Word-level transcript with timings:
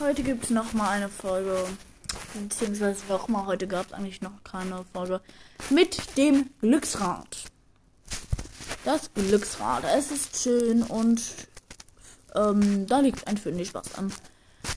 Heute 0.00 0.22
gibt 0.22 0.44
es 0.44 0.50
noch 0.50 0.72
mal 0.72 0.88
eine 0.88 1.10
Folge. 1.10 1.62
Beziehungsweise 2.32 3.04
nochmal, 3.06 3.44
heute 3.44 3.68
gab 3.68 3.86
es 3.86 3.92
eigentlich 3.92 4.22
noch 4.22 4.42
keine 4.44 4.82
Folge. 4.94 5.20
Mit 5.68 6.16
dem 6.16 6.48
Glücksrad. 6.62 7.44
Das 8.86 9.12
Glücksrad. 9.12 9.84
Es 9.84 10.10
ist 10.10 10.42
schön 10.42 10.84
und 10.84 11.22
ähm, 12.34 12.86
da 12.86 13.00
liegt 13.00 13.28
ein 13.28 13.36
Fündig 13.36 13.68
Spaß 13.68 13.96
an. 13.96 14.10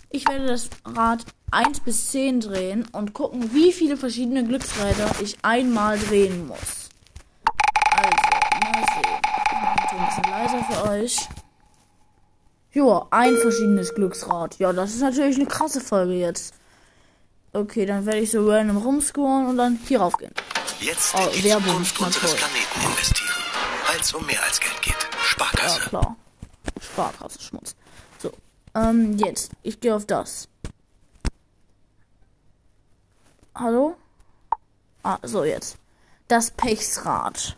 Ich 0.09 0.28
werde 0.28 0.46
das 0.46 0.70
Rad 0.83 1.24
1 1.51 1.79
bis 1.79 2.12
10 2.12 2.42
drehen 2.42 2.85
und 2.92 3.13
gucken, 3.13 3.53
wie 3.53 3.71
viele 3.71 3.96
verschiedene 3.96 4.44
Glücksräder 4.44 5.10
ich 5.21 5.37
einmal 5.42 5.97
drehen 5.97 6.47
muss. 6.47 6.90
Also, 7.96 8.12
mal 8.62 8.85
sehen. 8.94 9.21
Ich 9.24 9.62
mache 9.62 9.96
ein 9.96 10.05
bisschen 10.05 10.24
leiser 10.31 10.63
für 10.65 10.90
euch. 10.90 11.29
Ja, 12.74 13.05
ein 13.12 13.37
verschiedenes 13.37 13.94
Glücksrad. 13.94 14.58
Ja, 14.60 14.74
das 14.74 14.94
ist 14.96 15.01
natürlich 15.01 15.35
eine 15.37 15.46
krasse 15.46 15.79
Folge 15.81 16.13
jetzt. 16.13 16.53
Okay, 17.53 17.85
dann 17.85 18.05
werde 18.05 18.20
ich 18.20 18.31
so 18.31 18.49
random 18.49 18.77
rumscoren 18.77 19.48
und 19.48 19.57
dann 19.57 19.79
hier 19.88 19.99
rauf 20.02 20.17
gehen. 20.17 20.34
Jetzt 20.79 21.13
Oh, 21.15 21.27
in 21.29 21.41
die 21.41 21.43
Werbung, 21.43 21.84
Zukunft 21.85 22.23
unseres. 22.23 22.34
Planeten 22.35 22.81
investieren. 22.91 23.29
Es 23.99 24.12
um 24.13 24.25
mehr 24.25 24.41
als 24.43 24.59
Geld 24.59 24.81
geht. 24.81 24.95
Ja, 24.95 25.20
Sparkasse. 25.23 25.79
klar. 25.81 26.15
Sparkasse 26.81 27.39
Schmutz. 27.41 27.75
So, 28.20 28.31
ähm, 28.73 29.17
jetzt. 29.20 29.51
Ich 29.62 29.79
gehe 29.79 29.95
auf 29.95 30.05
das. 30.07 30.48
Hallo? 33.53 33.95
Ah, 35.03 35.20
so 35.21 35.43
jetzt. 35.43 35.77
Das 36.27 36.49
Pechsrad. 36.51 37.55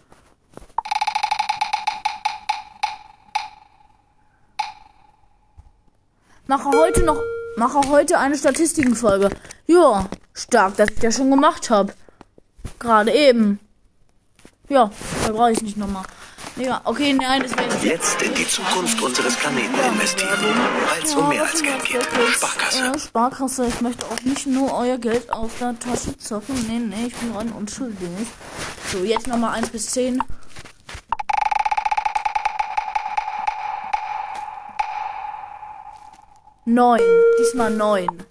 Mache 6.47 6.69
heute 6.69 7.03
noch, 7.03 7.19
mache 7.57 7.89
heute 7.89 8.19
eine 8.19 8.37
Statistikenfolge. 8.37 9.29
Ja, 9.65 10.07
stark, 10.33 10.77
dass 10.77 10.89
ich 10.91 10.99
das 10.99 11.17
schon 11.17 11.31
gemacht 11.31 11.71
habe. 11.71 11.93
Gerade 12.77 13.11
eben. 13.11 13.59
Ja, 14.69 14.91
da 15.25 15.31
brauche 15.31 15.51
ich 15.51 15.63
nicht 15.63 15.77
nochmal. 15.77 16.03
Ja, 16.57 16.81
okay, 16.85 17.13
nein, 17.13 17.41
das 17.41 17.57
wäre 17.57 17.75
jetzt 17.83 18.21
in 18.21 18.33
die 18.35 18.47
Zukunft 18.47 19.01
unseres 19.01 19.35
Planeten 19.35 19.73
investieren. 19.91 20.39
Weil 20.39 21.03
es 21.03 21.15
um 21.15 21.29
mehr 21.29 21.41
als 21.41 21.61
Geld 21.61 21.83
geht. 21.83 22.03
Sparkasse. 22.33 22.77
Ja, 22.77 22.99
Sparkasse. 22.99 23.65
Ich 23.65 23.81
möchte 23.81 24.05
auch 24.05 24.21
nicht 24.21 24.45
nur 24.45 24.71
euer 24.73 24.97
Geld 24.99 25.31
aus 25.31 25.49
der 25.59 25.77
Tasche 25.79 26.15
zocken. 26.17 26.55
Nee, 26.67 26.79
nee, 26.79 27.07
ich 27.07 27.15
bin 27.15 27.35
rein 27.35 27.51
unschuldig. 27.51 28.07
So, 28.91 28.99
jetzt 28.99 29.27
nochmal 29.27 29.55
1 29.55 29.69
bis 29.69 29.87
10. 29.87 30.21
Neun. 36.67 36.99
Diesmal 37.37 37.69
neun. 37.69 38.23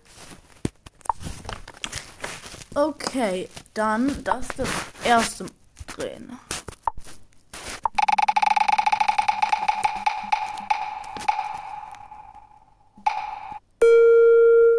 Okay, 2.74 3.48
dann 3.74 4.24
das 4.24 4.48
das 4.56 4.68
erste 5.04 5.46
drehen. 5.86 6.36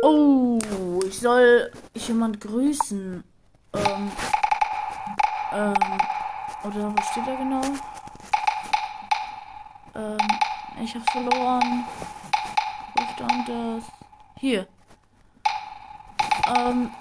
Oh, 0.03 0.59
ich 1.07 1.17
soll 1.17 1.71
ich 1.93 2.09
jemand 2.09 2.41
grüßen. 2.41 3.23
Ähm, 3.73 4.11
ähm, 5.53 5.73
oder 6.65 6.93
was 6.93 7.07
steht 7.11 7.25
da 7.25 7.35
genau? 7.35 7.61
Ähm, 9.95 10.17
ich 10.83 10.93
hab 10.93 11.09
verloren. 11.09 11.85
Stand 13.25 13.49
das? 13.49 13.83
Hier. 14.39 14.67
Ähm, 16.55 16.91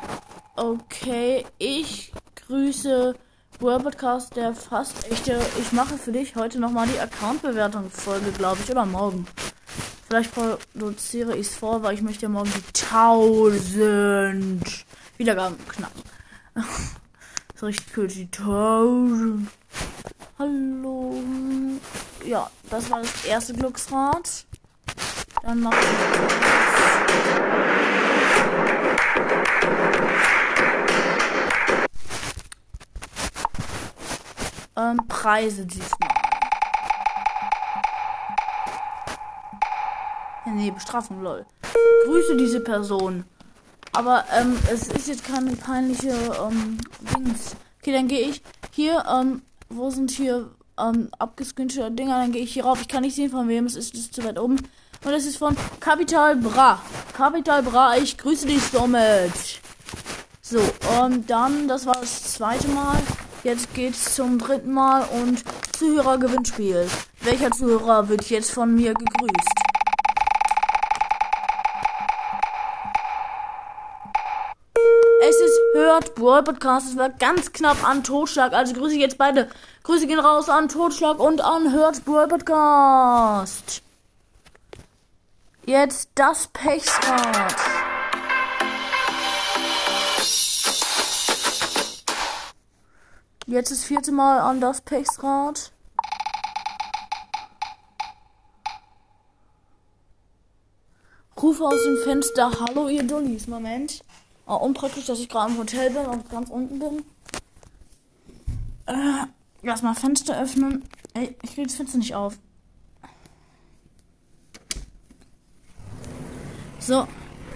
okay, 0.56 1.44
ich 1.58 2.12
grüße 2.46 3.14
Podcast, 3.58 4.36
der 4.36 4.54
fast 4.54 5.10
echte. 5.10 5.40
Ich 5.60 5.72
mache 5.72 5.98
für 5.98 6.12
dich 6.12 6.36
heute 6.36 6.60
nochmal 6.60 6.88
die 6.88 6.98
Account-Bewertung-Folge, 6.98 8.32
glaube 8.32 8.58
ich, 8.64 8.70
oder 8.70 8.86
morgen. 8.86 9.26
Vielleicht 10.08 10.32
produziere 10.34 11.36
ich 11.36 11.48
es 11.48 11.56
vor, 11.56 11.82
weil 11.82 11.94
ich 11.94 12.02
möchte 12.02 12.28
morgen 12.28 12.50
die 12.50 12.84
1000 12.84 14.84
Wiedergaben 15.18 15.58
knacken. 15.68 16.02
so 17.54 17.66
richtig 17.66 17.86
cool, 17.96 18.06
die 18.06 18.24
1000. 18.24 19.48
Hallo. 20.38 21.22
Ja, 22.24 22.50
das 22.70 22.90
war 22.90 23.00
das 23.00 23.24
erste 23.24 23.52
Glücksrad. 23.52 24.46
Dann 25.44 25.60
mache 25.60 25.76
ich 25.76 25.86
ähm, 34.76 34.96
Preise 35.06 35.66
diesmal. 35.66 36.08
Nee, 40.46 40.70
Bestrafung, 40.70 41.22
lol. 41.22 41.44
Grüße 42.06 42.36
diese 42.38 42.60
Person. 42.60 43.24
Aber 43.92 44.24
ähm, 44.34 44.56
es 44.72 44.88
ist 44.88 45.08
jetzt 45.08 45.24
keine 45.24 45.54
peinliche 45.56 46.08
ähm, 46.08 46.78
Dings. 47.00 47.54
Okay, 47.82 47.92
dann 47.92 48.08
gehe 48.08 48.30
ich 48.30 48.42
hier, 48.70 49.04
ähm, 49.12 49.42
wo 49.68 49.90
sind 49.90 50.10
hier 50.10 50.50
ähm, 50.78 51.10
abgescreenshot 51.18 51.98
Dinger, 51.98 52.18
dann 52.18 52.32
gehe 52.32 52.42
ich 52.42 52.54
hier 52.54 52.64
rauf. 52.64 52.80
Ich 52.80 52.88
kann 52.88 53.02
nicht 53.02 53.14
sehen, 53.14 53.30
von 53.30 53.46
wem 53.48 53.66
es 53.66 53.76
ist, 53.76 53.92
das 53.92 54.00
ist 54.00 54.14
zu 54.14 54.24
weit 54.24 54.38
oben. 54.38 54.56
Und 55.04 55.12
das 55.12 55.26
ist 55.26 55.36
von 55.36 55.54
Capital 55.80 56.36
Bra. 56.36 56.80
Capital 57.14 57.62
Bra, 57.62 57.96
ich 57.96 58.16
grüße 58.16 58.46
dich 58.46 58.62
somit. 58.62 59.60
So, 60.40 60.60
ähm, 60.98 61.26
dann, 61.26 61.68
das 61.68 61.84
war 61.84 61.94
das 62.00 62.34
zweite 62.34 62.68
Mal. 62.68 63.02
Jetzt 63.42 63.74
geht's 63.74 64.14
zum 64.14 64.38
dritten 64.38 64.72
Mal 64.72 65.02
und 65.12 65.44
Zuhörergewinnspiel. 65.78 66.88
Welcher 67.20 67.50
Zuhörer 67.50 68.08
wird 68.08 68.30
jetzt 68.30 68.50
von 68.50 68.74
mir 68.74 68.94
gegrüßt? 68.94 69.52
Es 75.20 75.36
ist 75.36 75.60
Hört 75.74 76.14
Brawl 76.14 76.42
Podcast. 76.42 76.88
Es 76.90 76.96
war 76.96 77.10
ganz 77.10 77.52
knapp 77.52 77.86
an 77.86 78.02
Totschlag. 78.02 78.54
Also 78.54 78.72
grüße 78.72 78.94
ich 78.94 79.00
jetzt 79.00 79.18
beide. 79.18 79.50
Grüße 79.82 80.06
gehen 80.06 80.18
raus 80.18 80.48
an 80.48 80.68
Totschlag 80.68 81.18
und 81.18 81.42
an 81.42 81.72
Hört 81.72 82.04
Brawl 82.06 82.28
Podcast. 82.28 83.82
Jetzt 85.66 86.10
das 86.14 86.48
Pechsrad. 86.48 87.56
Jetzt 93.46 93.70
das 93.70 93.84
vierte 93.84 94.12
Mal 94.12 94.40
an 94.40 94.60
das 94.60 94.82
Pechsrad. 94.82 95.72
Rufe 101.40 101.64
aus 101.64 101.82
dem 101.86 101.96
Fenster. 102.04 102.50
Hallo, 102.60 102.88
ihr 102.88 103.02
Dullis. 103.02 103.46
Moment. 103.46 104.04
Oh, 104.46 104.56
unpraktisch, 104.56 105.06
dass 105.06 105.18
ich 105.18 105.30
gerade 105.30 105.50
im 105.50 105.58
Hotel 105.58 105.90
bin 105.90 106.04
und 106.04 106.28
ganz 106.28 106.50
unten 106.50 106.78
bin. 106.78 107.04
Äh, 108.84 109.26
lass 109.62 109.80
mal 109.80 109.94
Fenster 109.94 110.38
öffnen. 110.38 110.86
Ey, 111.14 111.34
ich 111.40 111.54
krieg 111.54 111.68
das 111.68 111.76
Fenster 111.76 111.96
nicht 111.96 112.14
auf. 112.14 112.36
So. 116.86 117.08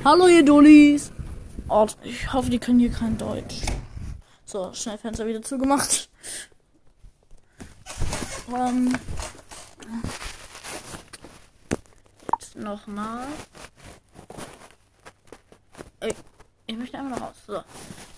Hallo, 0.07 0.27
ihr 0.27 0.43
Dullis. 0.43 1.13
Oh, 1.69 1.87
ich 2.03 2.33
hoffe, 2.33 2.49
die 2.49 2.59
können 2.59 2.79
hier 2.79 2.91
kein 2.91 3.19
Deutsch. 3.19 3.61
So, 4.47 4.73
schnell 4.73 4.97
Fenster 4.97 5.27
wieder 5.27 5.43
zugemacht. 5.43 6.09
Ähm. 8.51 8.97
Jetzt 12.33 12.57
nochmal. 12.57 13.27
Ey, 16.01 16.15
ich 16.67 16.77
möchte 16.79 16.97
einfach 16.97 17.19
noch 17.19 17.27
raus. 17.29 17.37
So. 17.47 17.63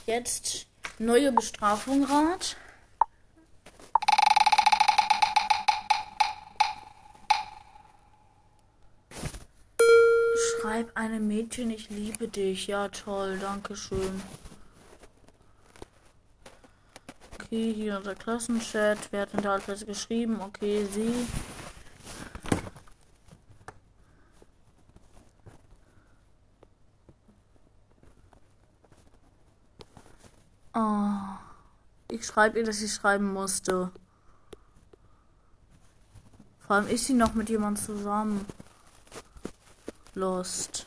Jetzt 0.07 0.69
neue 1.01 1.33
Bestrafung 1.33 2.05
Rat. 2.05 2.57
Schreib 10.81 10.97
einem 10.97 11.27
Mädchen, 11.27 11.69
ich 11.69 11.91
liebe 11.91 12.27
dich. 12.27 12.69
Ja, 12.69 12.89
toll, 12.89 13.39
danke 13.39 13.77
schön. 13.77 14.23
Okay, 17.35 17.75
hier 17.75 17.99
unser 17.99 18.15
Klassenchat. 18.15 18.97
Wer 19.11 19.21
hat 19.23 19.35
denn 19.35 19.43
da 19.43 19.59
alles 19.59 19.85
geschrieben? 19.85 20.41
Okay, 20.41 20.87
sie. 20.91 21.27
Oh. 30.73 31.11
Ich 32.11 32.25
schreibe 32.25 32.59
ihr, 32.59 32.65
dass 32.65 32.81
ich 32.81 32.95
schreiben 32.95 33.35
musste. 33.35 33.93
Vor 36.61 36.77
allem 36.77 36.89
ist 36.89 37.05
sie 37.05 37.13
noch 37.15 37.35
mit 37.35 37.51
jemand 37.51 37.79
zusammen. 37.79 38.47
Lost. 40.15 40.87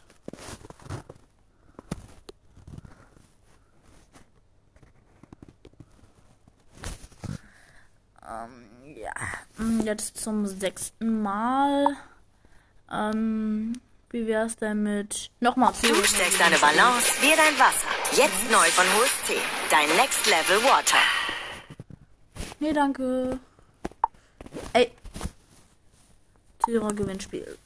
Ähm, 8.27 8.95
ja, 8.95 9.13
hm, 9.57 9.81
jetzt 9.81 10.17
zum 10.17 10.45
sechsten 10.45 11.21
Mal. 11.21 11.95
Ähm, 12.91 13.79
wie 14.09 14.27
wär's 14.27 14.55
denn 14.57 14.83
mit 14.83 15.31
nochmal 15.39 15.73
Du 15.81 16.03
stellst 16.03 16.39
deine 16.39 16.57
Balance, 16.57 17.07
wir 17.21 17.35
dein 17.35 17.57
Wasser. 17.57 17.87
Jetzt 18.11 18.51
neu 18.51 18.65
von 18.69 18.85
Holst 18.95 19.13
Dein 19.71 19.89
Next 19.97 20.25
Level 20.27 20.63
Water. 20.63 20.99
Nee, 22.59 22.73
danke. 22.73 23.39
Ey. 24.73 24.91
Zero 26.65 26.87
Gewinnspiel. 26.89 27.57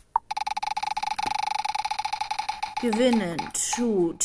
Gewinnen. 2.82 3.38
Shoot. 3.56 4.24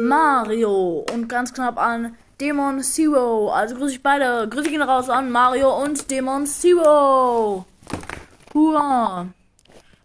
Mario. 0.00 1.06
Und 1.12 1.28
ganz 1.28 1.54
knapp 1.54 1.78
an 1.78 2.16
Demon 2.40 2.82
Zero. 2.82 3.50
Also 3.50 3.76
grüße 3.76 3.94
ich 3.94 4.02
beide. 4.02 4.48
Grüße 4.48 4.70
ihn 4.70 4.82
raus 4.82 5.08
an 5.08 5.30
Mario 5.30 5.82
und 5.82 6.10
Demon 6.10 6.46
Zero. 6.46 7.64
Hurra. 8.52 9.26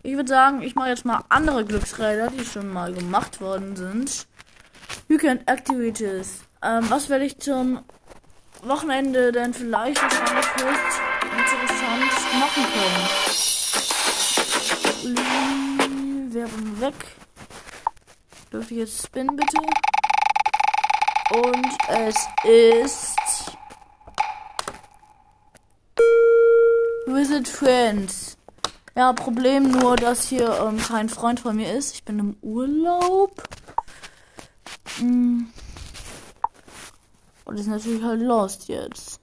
Ich 0.03 0.15
würde 0.15 0.29
sagen, 0.29 0.61
ich 0.61 0.75
mache 0.75 0.89
jetzt 0.89 1.05
mal 1.05 1.23
andere 1.29 1.65
Glücksräder, 1.65 2.29
die 2.29 2.45
schon 2.45 2.71
mal 2.71 2.93
gemacht 2.93 3.41
worden 3.41 3.75
sind. 3.75 4.27
Weekend 5.07 5.49
Activities. 5.49 6.41
Ähm, 6.61 6.85
was 6.89 7.09
werde 7.09 7.25
ich 7.25 7.39
zum 7.39 7.79
Wochenende 8.61 9.31
denn 9.31 9.53
vielleicht 9.53 10.01
wahrscheinlich 10.01 10.45
höchst 10.45 11.01
interessant 11.23 12.39
machen 12.39 12.63
können? 12.63 13.44
Weg. 16.85 17.05
Dürfte 18.51 18.73
ich 18.73 18.79
jetzt 18.81 19.05
spinnen, 19.07 19.35
bitte? 19.35 19.57
Und 21.31 21.67
es 21.89 22.15
ist 22.43 23.57
Visit 27.07 27.47
Friends. 27.47 28.37
Ja, 28.95 29.13
Problem 29.13 29.71
nur, 29.71 29.95
dass 29.95 30.27
hier 30.27 30.59
ähm, 30.59 30.77
kein 30.77 31.09
Freund 31.09 31.39
von 31.39 31.55
mir 31.55 31.73
ist. 31.73 31.95
Ich 31.95 32.03
bin 32.03 32.19
im 32.19 32.37
Urlaub. 32.41 33.31
Hm. 34.97 35.49
Und 37.45 37.59
ist 37.59 37.67
natürlich 37.67 38.03
halt 38.03 38.21
lost 38.21 38.67
jetzt. 38.67 39.19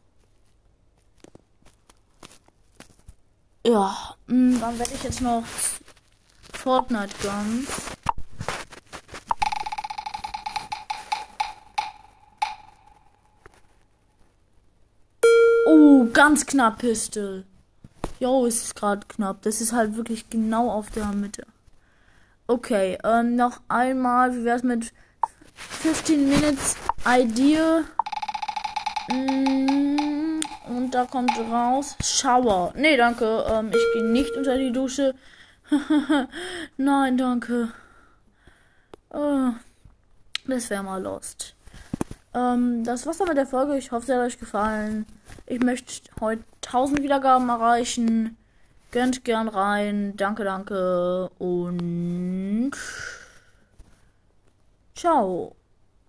Ja, 3.64 4.16
mh, 4.26 4.58
dann 4.58 4.78
werde 4.78 4.92
ich 4.94 5.02
jetzt 5.04 5.20
noch 5.20 5.44
Fortnite 6.62 7.12
Guns. 7.20 7.66
Oh, 15.66 16.06
ganz 16.12 16.46
knapp 16.46 16.78
Pistol. 16.78 17.44
Jo, 18.20 18.46
es 18.46 18.62
ist 18.62 18.76
gerade 18.76 19.04
knapp. 19.08 19.42
Das 19.42 19.60
ist 19.60 19.72
halt 19.72 19.96
wirklich 19.96 20.30
genau 20.30 20.70
auf 20.70 20.90
der 20.90 21.06
Mitte. 21.06 21.44
Okay, 22.46 22.96
ähm, 23.02 23.34
noch 23.34 23.60
einmal, 23.66 24.36
wie 24.36 24.44
wär's 24.44 24.62
mit 24.62 24.92
15 25.54 26.28
Minutes 26.28 26.76
Idea? 27.04 27.80
Mm, 29.10 30.38
und 30.68 30.90
da 30.92 31.06
kommt 31.06 31.32
raus 31.50 31.96
Shower. 32.00 32.72
Nee, 32.76 32.96
danke. 32.96 33.44
Ähm, 33.50 33.70
ich 33.70 33.84
gehe 33.94 34.04
nicht 34.04 34.36
unter 34.36 34.56
die 34.56 34.70
Dusche. 34.70 35.16
Nein, 36.76 37.16
danke. 37.16 37.72
Oh, 39.10 39.50
das 40.46 40.70
wäre 40.70 40.82
mal 40.82 41.02
lost. 41.02 41.54
Ähm, 42.34 42.84
das 42.84 43.06
war's 43.06 43.18
dann 43.18 43.28
mit 43.28 43.36
der 43.36 43.46
Folge. 43.46 43.76
Ich 43.76 43.92
hoffe, 43.92 44.10
es 44.10 44.18
hat 44.18 44.24
euch 44.24 44.38
gefallen. 44.38 45.06
Ich 45.46 45.60
möchte 45.60 46.10
heute 46.20 46.44
1000 46.66 47.02
Wiedergaben 47.02 47.48
erreichen. 47.48 48.36
Gönnt 48.90 49.24
gern 49.24 49.48
rein. 49.48 50.16
Danke, 50.16 50.44
danke. 50.44 51.30
Und 51.38 52.72
ciao. 54.94 55.56